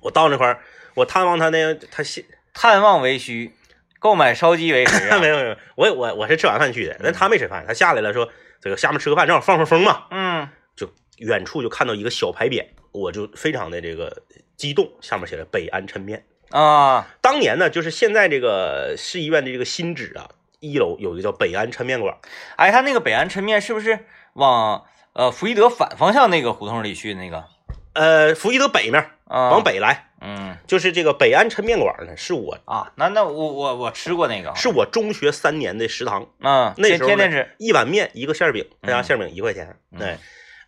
[0.00, 0.60] 我到那块儿，
[0.94, 3.54] 我探望他那他现探望为虚，
[3.98, 5.18] 购买烧鸡为实啊。
[5.22, 8.28] 没有没有，我我我是吃完饭去的，但他没吃饭，他下来了说
[8.60, 14.24] 这个下面吃个饭，正好放放风嘛，嗯就远处就看到一个小牌匾，我就非常的这个
[14.56, 16.24] 激动，下面写着北安抻面。
[16.50, 22.16] 啊，当年呢，就是现在这个市医院的这个新址啊，一楼有一个叫北安抻面馆，
[22.56, 27.44] 哎，他那个北安抻面是不是往呃福义德反方向那个胡同里去那个？
[27.92, 39.76] 呃，福义德北面啊，往，北来，嗯就是这个北安抻面馆呢，是我啊，那那我我我吃过那个，是我中学三年的食堂，嗯，天那时候呢天天吃，一碗面一个馅儿饼，他家嗯馅儿饼一块钱。
[39.90, 40.18] 嗯哎，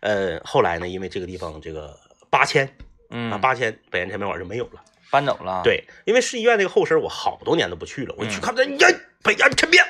[0.01, 1.97] 呃，后来呢，因为这个地方这个
[2.29, 2.71] 八千啊，
[3.11, 4.81] 嗯，八千北安抻面馆就没有了。
[5.09, 9.81] 搬走了，，对，因为市医院那个后身，我好多年都不去了，我一去嗯看哎呀，北安抻面。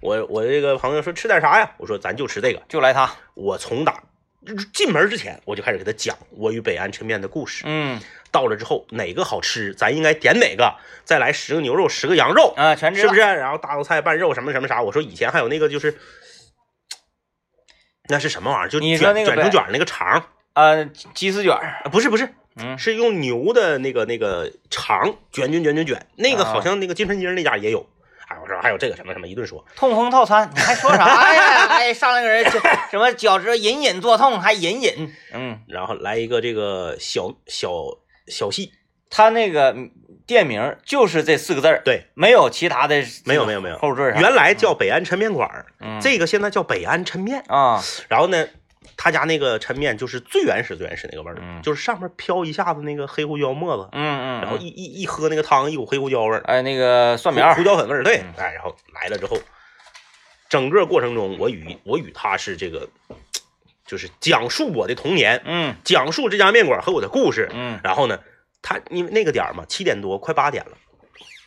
[0.00, 1.72] 我我这个朋友说吃点啥呀？
[1.78, 2.62] 我说咱就吃这个。
[2.68, 4.02] 就来它，我从打
[4.72, 7.64] 进门之前，我就开始给他讲我与北安抻面的故事。
[7.66, 13.20] 嗯到了之后，哪个好吃，咱应该点哪个，再来十个牛肉，十个羊肉，啊，全知道是不是？
[13.20, 14.82] 然后大头菜拌肉什么什么啥。
[14.82, 15.96] 我说以前还有那个就是，
[18.08, 18.68] 那是什么玩意儿？
[18.68, 27.88] 就你说那个卷卷成卷那个肠啊，鸡丝卷儿，啊，不是不是，嗯是用牛的那个那个肠卷卷卷卷卷，那个啊好像那个金春街那家也有。
[28.46, 29.64] 哎，我说还有这个什么什么，一顿说。
[29.74, 31.04] 痛风套餐，你还说啥
[31.34, 31.66] 呀？
[31.68, 32.58] 哎，上来个人就
[32.90, 37.70] 什么脚趾隐隐作痛，还隐隐，嗯，然后来一个这个小小
[38.28, 38.72] 小戏，
[39.10, 39.74] 他那个
[40.26, 45.48] 店名就是这四个字儿，对，没有其他的，没有没有没有后缀，原来叫北安抻面馆
[46.00, 47.42] 这个现在叫北安抻面。
[47.48, 48.46] 啊，然后呢，
[48.96, 51.62] 他家那个抻面就是最原始最原始那个味儿，嗯。
[51.62, 59.38] 就是上面飘一下子那个黑胡椒沫子，嗯嗯，然后嗯一一一喝那个汤，一股黑胡椒味儿，哎那个蒜苗胡胡椒粉味儿，对嗯，哎，然后来了之后，
[60.48, 62.88] 整个过程中，我与我与他是这个，
[63.86, 65.74] 就是讲述我的童年，嗯。
[65.84, 67.48] 讲述这家面馆和我的故事。
[67.52, 67.80] 嗯。
[67.82, 68.20] 然后呢，
[68.62, 70.72] 他因为那个点儿嘛，七点多快八点了，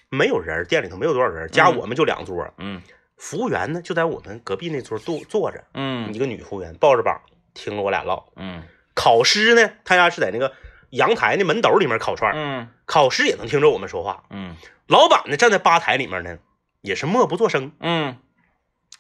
[0.09, 1.77] 没有人，店里头没有多少人，加嗯。
[1.77, 2.81] 我们就两桌，嗯
[3.19, 7.21] 服务员呢就在我们隔壁那桌坐坐着，嗯一个女服务员抱着膀
[7.53, 8.25] 听着我俩唠。
[8.37, 8.63] 嗯
[8.95, 10.53] 烤师呢，他家是在那个
[10.89, 14.23] 阳台那门斗里面烤串儿，嗯烤师也能听着我们说话。
[14.29, 14.55] 嗯
[14.87, 16.39] 老板呢站在吧台里面呢，
[16.81, 17.73] 也是默不作声。
[17.79, 18.17] 嗯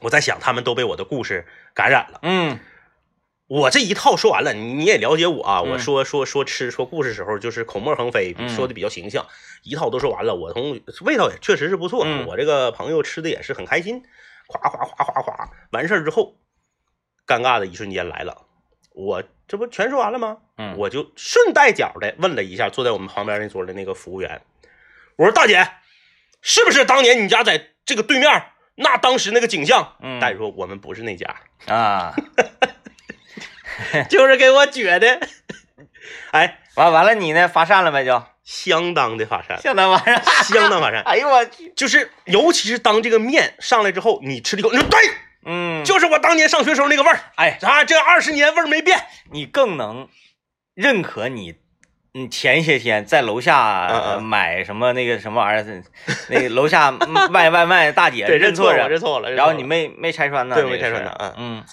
[0.01, 2.19] 我在想，他们都被我的故事感染了。
[2.21, 2.59] 嗯
[3.49, 5.61] 我这一套说完了，你你也了解我啊。
[5.61, 9.25] 嗯我说说说吃说故事时候，就是口沫横飞，嗯说的比较形象。
[9.63, 14.03] 一套都说完了，我从味道也确实是不错，嗯我这个朋友吃的也是很开心，
[14.47, 15.49] 夸夸夸夸夸。
[15.71, 16.35] 完事儿之后，
[17.25, 18.43] 尴尬的一瞬间来了，
[18.93, 20.37] 我这不全说完了吗？
[20.59, 24.41] 嗯，我就顺带脚的问了一下坐在我们旁边那桌的那个服务员，
[25.15, 25.67] 我说大姐，
[26.41, 28.43] 是不是当年你家在这个对面
[28.75, 29.95] 那当时那个景象？
[30.01, 31.35] 嗯大姐说我们不是那家，
[31.65, 32.15] 啊，
[34.09, 35.19] 就是给我撅的。
[36.31, 40.21] 哎，完完了你呢发散了呗就，相当的发散，相当完善。
[40.43, 41.01] 相当发善。
[41.07, 44.99] 哎呦我去，就是尤其是当这个面上来之后，你吃了一口，你说对，
[45.45, 48.99] 嗯，就是我当年上学时候那个味儿哎，啊，这二十年味儿没变。
[49.31, 50.07] 你更能
[50.75, 51.55] 认可你，
[52.13, 55.83] 嗯，前些天在楼下买什么那个什么玩意儿，
[56.29, 59.31] 那个楼下嗯卖外卖大姐认错了，认错了。
[59.31, 60.55] 然后你没没拆穿呢？
[60.55, 61.63] 对没拆穿呢，嗯嗯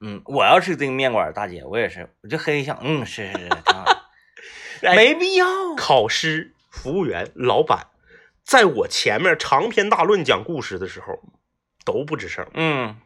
[0.00, 3.84] 嗯，我要是这个面馆大姐，我也是，我就嘿嘿笑，嗯，是是是，挺好
[4.94, 5.74] 没必要。
[5.74, 7.86] 考师、服务员、老板，
[8.44, 11.20] 在我前面长篇大论讲故事的时候
[11.84, 12.46] 都不吱声。
[12.52, 12.96] 嗯，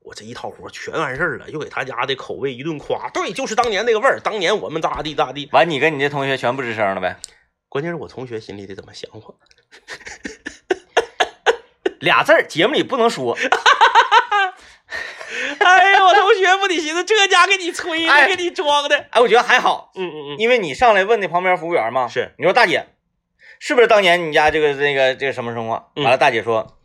[0.00, 5.48] 我这一套活全完事儿了，又给他家的口味一顿夸，对，就是当年那个味儿，当年我们咋地咋地。
[5.52, 7.16] 完你跟你这同学全不吱声了呗？
[7.68, 9.38] 关键是我同学心里得怎么想我？
[12.00, 13.36] 俩字儿节目里不能说。
[15.60, 19.06] 哎呀，我同学不得寻思这家给你吹的，哎给你装的。
[19.10, 22.86] 哎，我觉得还好，嗯嗯嗯，因为你上来问那旁边服务员嘛，是你说大姐，
[23.58, 25.88] 是不是当年你家这个这个这个什么什么？
[25.96, 26.76] 嗯完了，大姐说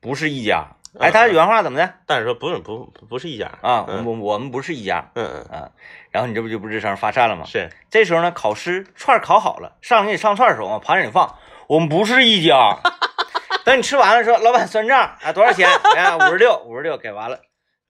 [0.00, 0.68] 不是一家。
[0.98, 3.84] 哎，嗯她原话怎么的大姐说不是不不是一家啊？
[3.86, 5.70] 我嗯我我们不是一家嗯嗯啊。
[6.10, 7.44] 然后你这不就不吱声发散了吗？
[7.46, 11.36] 是这时候呢，烤师串烤好了，上来给你上串的时候往盘里放，
[11.68, 12.78] 我们不是一家。
[13.64, 15.68] 等你吃完了说，老板算账啊，多少钱？
[15.94, 17.38] 哎，五十六，五十六给完了，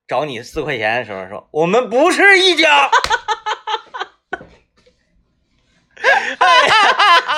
[0.08, 2.90] 找你四块钱的时候说，我们不是一家。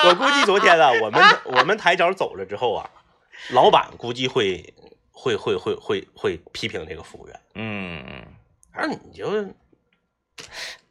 [0.05, 2.89] 我估计昨天啊，我们 我们台角走了之后啊，
[3.49, 4.73] 老板估计会
[5.11, 8.25] 会会会会会批评这个服务员，嗯，
[8.73, 9.45] 反正你就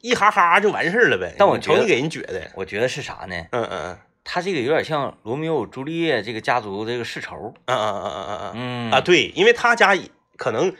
[0.00, 1.34] 一哈哈就完事儿了呗。
[1.38, 3.36] 但我觉得你瞅你给人觉得，我觉得是啥呢？
[3.52, 7.54] 嗯嗯嗯他这个有点像罗密欧朱丽叶这个家族这个世仇。
[7.64, 9.96] 嗯嗯嗯嗯嗯嗯嗯啊，，对，因为他家
[10.36, 10.72] 可能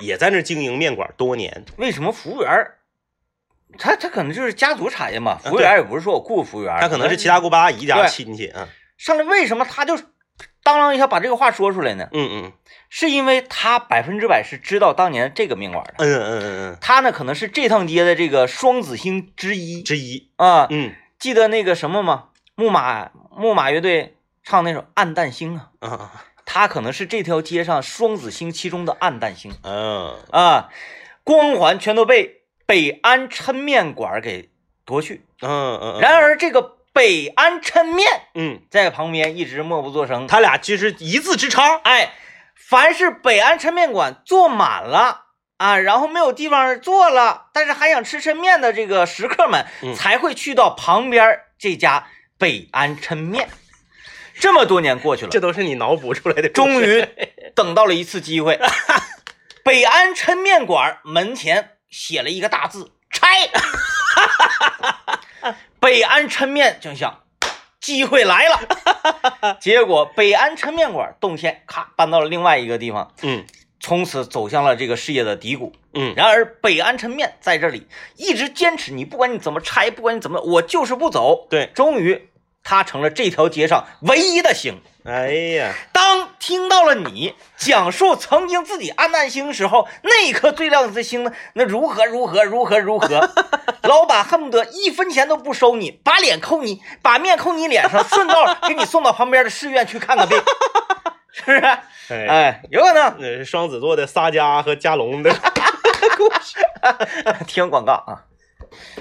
[0.00, 2.78] 也在那经营面馆多年，为什么服务员儿？
[3.78, 8.68] 他他可能就是家族产业嘛，服务员也不是说我雇服务员他可能是七大姑八大姨家对亲戚啊。
[8.98, 9.96] 上来为什么他就
[10.62, 12.08] 当啷一下把这个话说出来呢？
[12.12, 12.52] 嗯嗯
[12.88, 20.30] 是因为他百分之百是知道当年这个面馆的，嗯嗯嗯嗯他呢可能是这趟街的这个双子星之一之一。
[20.36, 20.66] 啊。
[20.70, 22.28] 嗯记得那个什么吗？
[22.56, 30.68] 木马木马乐队唱那首《暗淡星》啊，啊他可能是这条街上双子星其中的暗淡星嗯啊，
[31.22, 34.50] 光环全都被北安抻面馆给
[34.84, 35.24] 夺去。
[35.42, 36.00] 嗯嗯。
[36.00, 41.76] 然而这个北安抻面嗯，在旁边一直默不作声，他俩其实一字之差。
[41.84, 42.14] 哎，
[42.56, 45.26] 凡是北安抻面馆坐满了
[45.58, 53.48] 啊，然后没有地方坐了，但是还想吃抻面的这个食客们，嗯才会去到旁边这家北安抻面。
[54.40, 56.48] 这么多年过去了，这都是你脑补出来的。
[56.48, 57.06] 终于
[57.54, 58.58] 等到了一次机会，
[59.62, 63.48] 北安抻面馆门前写了一个大字“拆”，
[65.78, 67.20] 北安抻面就想
[67.80, 73.44] 机会来了， 结果北安抻面馆动线咔搬到了另外一个地方，嗯
[73.82, 75.72] 从此走向了这个事业的低谷。
[75.94, 81.46] 嗯然而北安抻面在这里一直坚持，你不管你怎么拆，不管你怎么，我就是不走。
[81.48, 82.29] 对，终于
[82.70, 84.80] 他成了这条街上唯一的星。
[85.04, 91.32] 哎呀，当听到了你讲述曾经自己暗淡星的时候，那一颗最亮的星呢？
[91.54, 93.28] 那如何如何如何如何？
[93.82, 100.40] 老板恨不得一分钱都不收你，把脸扣你，把面扣你脸上，顺道给你送到旁边的寺院去看个病，
[101.32, 101.58] 是不是？
[101.58, 101.80] 哎，
[102.28, 103.16] 哎，有可能。
[103.18, 105.34] 那是双子座的撒加和加隆的
[106.16, 106.60] 故事。
[107.48, 108.22] 听广告啊！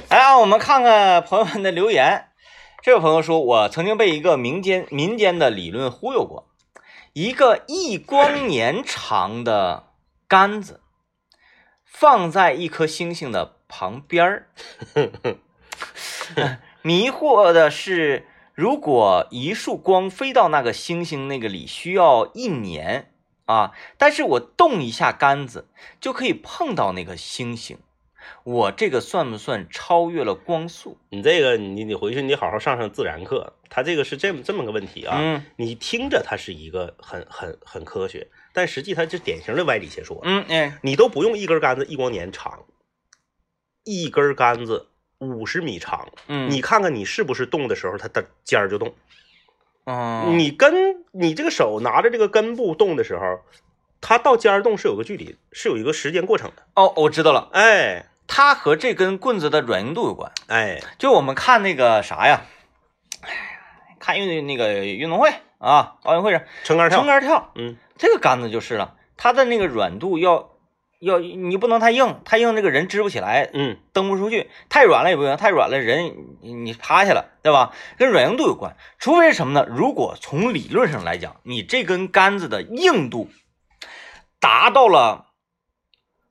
[0.10, 2.29] 来啊，我们看看朋友们的留言。
[2.82, 6.50] 这位朋友说，我曾经被一个民间民间的理论忽悠过，
[7.12, 9.92] 一个一光年长的
[10.30, 10.80] 杆子
[11.84, 14.48] 放在一颗星星的旁边儿。
[16.82, 23.12] 迷惑的是，如果一束光飞到那个星星那个里，需要一年
[23.46, 25.68] 啊，但是我动一下杆子
[26.00, 27.78] 就可以碰到那个星星。
[28.44, 30.98] 我这个算不算超越了光速？
[31.10, 33.54] 你这个，你你回去你好好上上自然课。
[33.70, 35.18] 他这个是这么这么个问题啊。
[35.20, 40.20] 嗯你听着它是一个很很很科学，但实际它是典型的歪理邪说。
[40.24, 42.64] 嗯哎你都不用一根杆子一光年长，
[43.84, 44.88] 一根杆子
[45.20, 48.96] 五十米长，嗯，你看看你是不是动的时候它的尖儿就动。
[49.86, 53.42] 嗯你跟你这个手拿着这个根部动的时候，
[54.02, 56.64] 它到尖儿动是有个距离，是有一个时间过程的。
[56.76, 60.32] 哦，我知道了，哎它和这根棍子的软硬度有关。
[60.48, 62.44] 哎，就我们看那个啥呀，
[63.22, 63.30] 哎
[64.00, 70.52] 看运那个运动会啊，奥运会上撑杆跳撑，杆跳，嗯这个杆子就是了，它的那个软度要
[71.00, 77.74] 要你不能太硬，太硬那个人支不起来，嗯蹬不出去；太软了也不行，太软了人你你趴下了，对吧？
[77.98, 78.78] 跟软硬度有关。
[79.00, 79.66] 除非是什么呢？
[79.68, 83.30] 如果从理论上来讲，你这根杆子的硬度
[84.40, 85.26] 达到了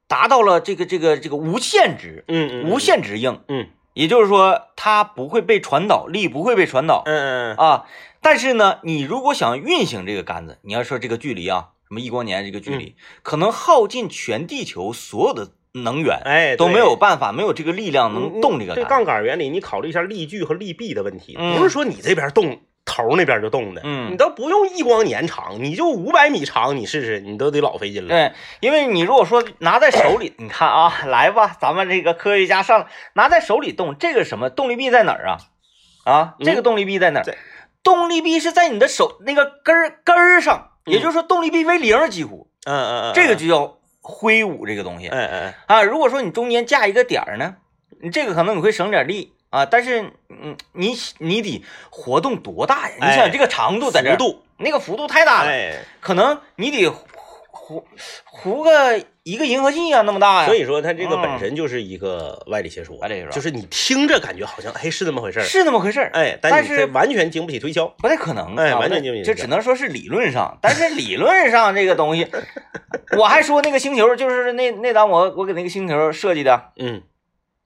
[0.08, 3.68] 达到了这个这个这个无限值，嗯嗯，无限值硬，嗯。
[3.94, 7.02] 也就是说它不会被传导，力不会被传导。
[7.04, 7.56] 嗯嗯嗯。
[7.56, 7.84] 啊。
[8.20, 18.88] 但是呢，你如果想运行这个杆子，你要说这个距离啊，什么一光年这个距离，可能耗尽全地球所有的能源，哎都没有办法，没有这个力量能动这个这杆子。
[18.88, 21.56] 杠杆原理，你考虑一下力矩和力臂的问题，嗯。
[21.56, 28.09] 不是说你这边动头那边就动的，嗯你都不用一光年长，你就五百米长，你试试，你都得老费劲了。
[28.09, 35.38] 对，因为你如果说拿在手里，你看啊，来吧，咱们这个科学家上来拿在手里动，这个什么动力臂在哪儿啊？
[36.05, 37.22] 啊，这个嗯动力臂在哪儿？
[37.22, 37.37] 在
[37.85, 45.83] 动力臂是在你的手那个根儿根儿上，也嗯就是说动力臂为零几乎，嗯嗯嗯，这个就叫挥舞这个东西嗯嗯啊。
[45.83, 47.57] 如果说你中间架一个点儿呢，
[48.03, 52.94] 你这个可能你会省点力啊，但是嗯，你你得活动多大呀？
[53.00, 56.87] 你想哎这个长度在这度，那个幅度太大了，哎，可能你得
[57.50, 57.84] 糊
[58.24, 60.46] 糊个一个银河系啊那么大呀。
[60.46, 67.87] 所以说它这个嗯本身就是一个外力邪说，外力邪说就是你听着感觉好像哎是那么回事儿，是那么回事儿，哎，但是完全经不起推敲。
[67.98, 72.26] 不太可能，哎啊完全经不起，这只能说是理论上，但是理论上这个东西，
[73.18, 77.07] 我还说那个星球就是那那档我我给那个星球设计的，嗯，离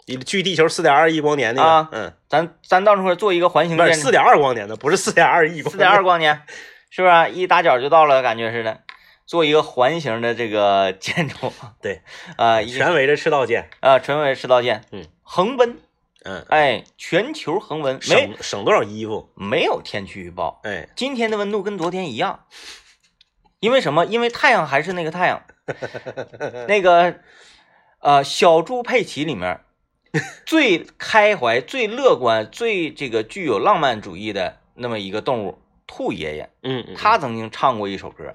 [0.07, 6.43] 距地球四点二亿光年那个，啊嗯，咱咱到时候做一个环形建筑，不是四点二光年的，不是四点二亿光年，四点二光年，
[6.91, 8.81] 是不是、一打脚就到了，感觉似的。
[9.25, 12.03] 做一个环形的这个 建筑， 对，
[12.37, 15.79] 啊、一全围着赤道建，啊，纯为赤道线，嗯，恒温，
[16.25, 22.45] 嗯，哎，全球恒温，没省省多少衣服，没有天气预报，哎，今天的温度跟昨天一样，
[23.61, 24.05] 因为什么？
[24.05, 25.43] 因为太阳还是那个太阳，
[26.67, 27.15] 那个
[28.01, 29.61] 呃，小猪佩奇里面
[30.44, 38.31] 最开怀、最乐观、最这个具有浪漫主义的那么一个动物——兔爷爷，嗯，嗯他曾经唱过一首歌。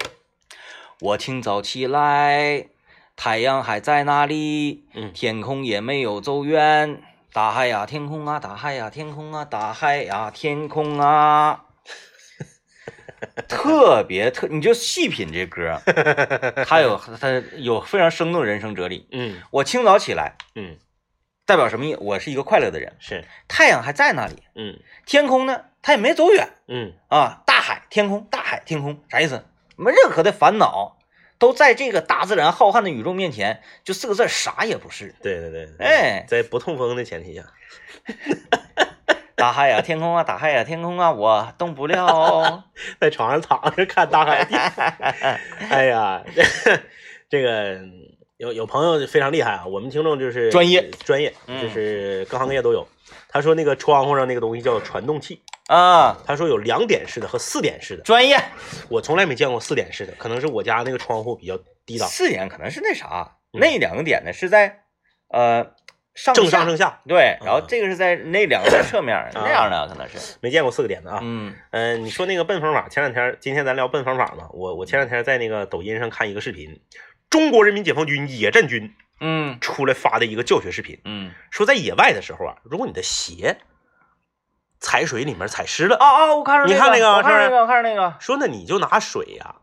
[0.99, 2.67] 我清早起来，
[3.15, 5.11] 太阳还在那里，嗯。
[5.13, 7.01] 天空也没有走远。
[7.31, 11.65] 大海呀，天空啊，大海呀，天空啊，大海呀，天空啊，
[13.47, 15.79] 特别特，你就细品这歌，
[16.65, 19.07] 它有它有非常生动的人生哲理。
[19.11, 19.39] 嗯。
[19.51, 20.75] 我清早起来，嗯
[21.47, 21.95] 代表什么意？
[21.95, 22.93] 我是一个快乐的人。
[22.99, 26.49] 是，太阳还在那里，嗯天空呢，它也没走远。
[26.67, 29.45] 嗯啊，大海、天空、大海、天空，啥意思？
[29.77, 30.97] 没任何的烦恼，
[31.39, 35.15] 都在这个大自然浩瀚的宇宙面前，就四个字，啥也不是。
[35.21, 37.43] 对对对，哎在不痛风的前提下，
[39.36, 42.65] 大海呀、天空啊，大海呀、天空啊，我动不了。
[42.99, 44.60] 在床上躺着看大海天，
[45.69, 46.21] 哎呀，
[47.29, 47.79] 这个
[48.38, 52.88] 有有朋友非常厉害啊，我们听众就是专业专业，嗯就是各行各业都有。
[53.30, 58.38] 他说那个窗户上那个东西叫传动器，啊，他说有两点式的和四点式的，专业
[58.89, 64.84] 我从来没见过四点式的，可能是我家那个窗户比较低档，四点可能是那啥，嗯那两个点呢是在
[65.30, 65.71] 呃
[66.13, 70.38] 上正下上正下，对，然后啊这个是在那两个在侧面那样的，可能是。
[70.41, 71.19] 没见过四个点的啊。
[71.23, 76.80] 嗯嗯、你说那个笨方法，前两天今天咱聊笨方法嘛，我我前两天在那个抖音上看一个视频，
[77.29, 83.57] 中国人民解放军野战军嗯出来发的一个教学视频，嗯说在野外的时候啊，如果你的鞋
[84.79, 86.35] 踩水里面踩湿了，啊啊！
[86.35, 89.55] 我看着你看那个我看着那个，我看着那个说那你就拿水呀、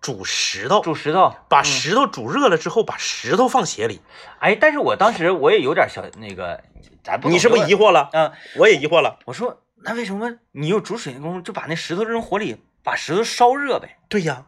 [0.00, 4.00] 煮石头，煮石头，把嗯石头煮热了之后，把石头放鞋里。
[4.40, 6.62] 哎，但是我当时我也有点小那个，
[7.04, 8.10] 咱不你是不是疑惑了？
[8.12, 9.20] 嗯，我也疑惑了。
[9.24, 13.98] 我说那为什么你有煮水的功夫就把那石头扔火里，把石头烧热呗？
[14.08, 14.46] 对呀，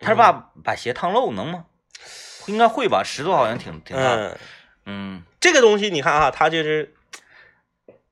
[0.00, 0.32] 他是怕
[0.64, 1.66] 把鞋烫漏，能吗？
[2.46, 4.14] 应该会吧，石头好像挺挺大。
[4.14, 4.38] 嗯，
[4.86, 6.94] 嗯这个东西你看啊，它就是，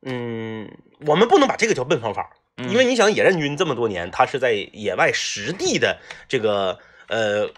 [0.00, 0.70] 嗯，
[1.06, 7.50] 我们不能把这个叫笨方法，嗯因为你想野战军这么多年，他是在野外实地的这个呃，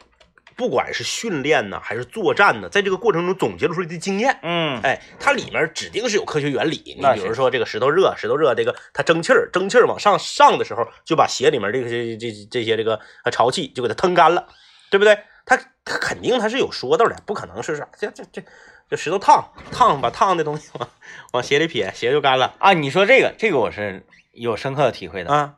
[0.56, 4.38] 不管是训练呢，还是作战呢，在这个过程中总结出来的经验。
[4.42, 6.82] 嗯哎，它里面指定是有科学原理。
[6.96, 14.48] 你比如说这个石头热，石头热，这个它蒸气儿，蒸气儿往上上的时候，就把鞋里面这个这这这些这个呃潮气就给它腾干了，
[14.90, 15.18] 对不对？
[15.46, 18.42] 它它肯定它是有说道的，不可能是啥这这这
[18.88, 20.88] 这石头烫烫把烫的东西往
[21.32, 25.30] 往鞋里撇，鞋就干了啊，你说这个这个我是有深刻的体会的。
[25.30, 25.54] 啊。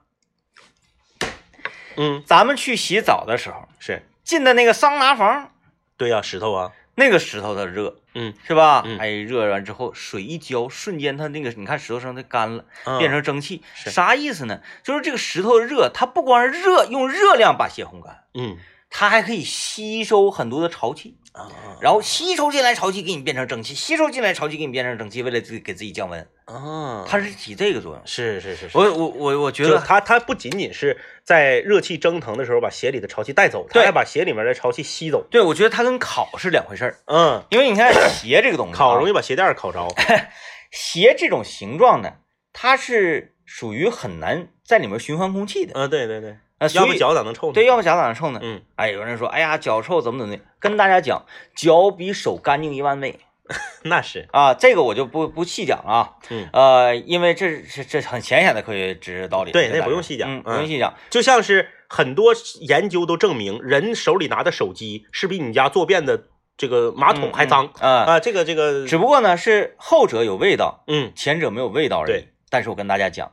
[1.98, 5.52] 嗯，咱们去洗澡的时候，是进的那个桑拿房，
[5.96, 8.82] 对呀、石头啊，那个石头它热，嗯是吧？
[8.84, 8.98] 嗯。
[8.98, 12.98] 哎，热完之后水一浇，瞬间它那个你看石头上它干了，嗯。
[12.98, 14.60] 变成蒸汽，啥意思呢？
[14.82, 18.58] 就是这个石头热，它不光是热，用热量把血烘干，嗯。
[18.90, 21.46] 它还可以吸收很多的潮气，啊。
[21.80, 28.02] 然后吸收进来潮气给你变成蒸汽，吸收进来潮气给你变成蒸汽，为了自己给自己降温，啊，它是起这个作用。
[28.06, 35.26] 是是是是，我我我我觉觉得得它它不仅仅是在热气蒸腾的时候把鞋里的潮气带走，它对还把鞋里面的潮气吸走。
[35.30, 39.86] 对，我觉得它跟烤是两回事儿，嗯，因为你看鞋这个东西啊，烤容易把鞋垫儿烤着。
[40.70, 42.14] 鞋这种形状呢，
[42.52, 47.52] 它是属于很难在里面循环空气的，嗯，对对对，呃，要以脚咋能臭呢？
[47.54, 48.40] 对，，要不脚咋能臭呢？
[48.42, 50.42] 嗯，哎，有人说，哎呀，脚臭怎么怎么的？
[50.60, 51.24] 跟大家讲，
[51.56, 53.18] 脚比手干净一万倍
[53.84, 54.54] 那是，啊！
[54.54, 56.12] 这个我就不不细讲了啊。
[56.30, 59.52] 嗯，呃，因为这是这很浅显的科学知识道理。
[59.52, 60.94] 对那不用细讲嗯，不嗯用细讲。
[61.10, 66.24] 就像是很多研究都证明，人手里拿的手机是比你家坐便的
[66.56, 68.04] 这个马桶还脏嗯啊。
[68.14, 68.20] 啊。
[68.20, 72.28] 这个这个，只不过呢，是后者有味道，嗯前者没有味道而已对。
[72.50, 73.32] 但是我跟大家讲，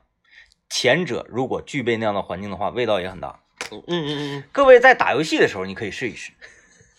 [0.70, 3.40] 前者如果具备那样的环境的话，味道也很大。
[3.72, 6.32] 嗯嗯嗯各位在打游戏的时候，你可以试一试。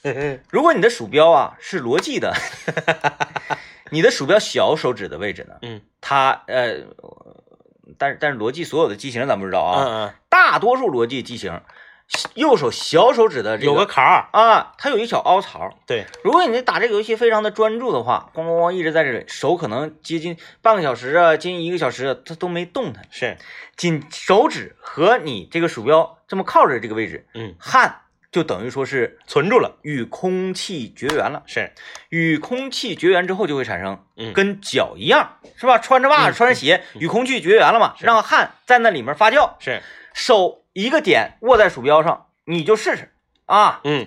[0.05, 2.33] 嗯 如果你的鼠标啊是罗技的，
[3.91, 5.81] 你的鼠标小手指的位置呢，嗯。
[6.01, 6.75] 它呃，
[7.99, 11.63] 但是但是罗技所有的机型咱不知道啊，嗯大多数罗技机型，
[12.35, 15.71] 右手小手指的这个有个坎儿，啊，它有一小凹槽。
[15.87, 23.07] 对，如果你打这个游戏非常的专注的话，咣咣咣一直在这里，手可能接近半个小时啊，接近一个小时啊，它都没动弹。
[23.11, 23.39] 是，
[23.77, 28.03] 仅手指和你这个鼠标这么靠着这个位置，嗯，汗
[28.35, 31.45] 就等于说是存住了，与空气绝缘了。
[31.47, 31.73] 是，
[32.09, 35.79] 与空气绝缘之后就会产生，嗯跟脚一样，是吧？
[35.79, 39.53] 穿着袜嗯子、穿着鞋，与空气绝缘了嘛，让汗在那里面发酵。
[39.61, 39.81] 是，
[40.13, 43.13] 手一个点握在鼠标上，你就试试
[43.47, 43.81] 啊。
[43.85, 44.05] 嗯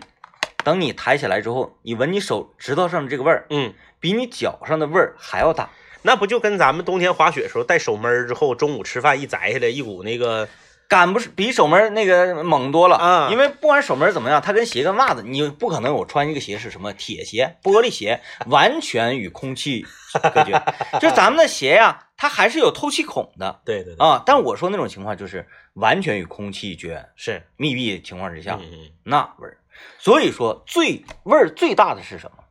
[0.66, 3.74] 等你抬起来之后，你闻你手指头上的这个味儿，嗯。
[4.00, 5.70] 比你脚上的味儿还要大。
[6.04, 10.48] 那不就跟咱们冬天滑雪时候戴手闷儿之后，中午吃饭一摘下来，一股那个
[10.88, 19.86] 赶不是比守门那个猛多了啊因为不管守门怎么样，它跟鞋跟袜子，你不可能我穿一个鞋是什么铁鞋、玻璃鞋，完全与空气
[20.34, 20.62] 隔绝。
[21.00, 24.24] 就咱们的鞋呀，它还是有透气孔的 对对对，啊。
[24.26, 28.58] 但我说那种情况就是完全与空气绝缘、是，密闭的情况之下，
[29.04, 29.58] 那味儿。
[30.00, 32.44] 所以说最味儿最大的是什么？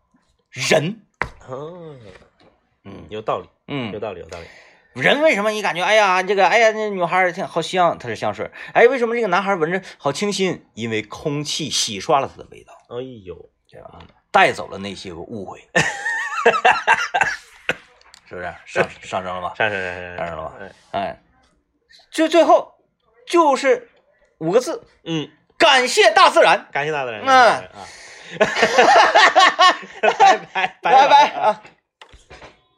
[0.50, 1.00] 人，
[1.48, 1.96] 哦，
[2.84, 4.46] 嗯有道理，嗯有嗯，道理，有道理。
[5.02, 8.52] 人为什么你感觉哎呀这个哎呀那女孩儿挺好香，它是香水儿。
[8.72, 10.66] 哎，为什么这个男孩儿闻着好清新？
[10.74, 13.34] 因为空气洗刷了它的味道，哎呦，
[13.70, 13.98] 对吧？
[14.30, 15.60] 带走了那些个误会，
[18.28, 19.54] 是不是上上升了吧？
[19.56, 20.52] 上升上升了吧？
[20.92, 21.20] 哎
[22.10, 22.74] 就，最最后
[23.26, 23.90] 就是
[24.38, 26.68] 五个字：嗯，感谢大自然。
[26.72, 27.22] 感谢大自然。
[27.22, 27.86] 嗯啊，
[30.18, 31.62] 拜拜 拜拜啊！